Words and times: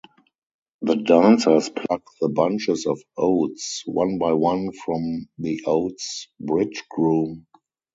The 0.81 0.95
dancers 0.95 1.69
pluck 1.69 2.01
the 2.19 2.29
bunches 2.29 2.87
of 2.87 2.99
oats 3.15 3.83
one 3.85 4.17
by 4.17 4.33
one 4.33 4.71
from 4.71 5.27
the 5.37 5.61
Oats 5.67 6.27
Bridegroom. 6.39 7.45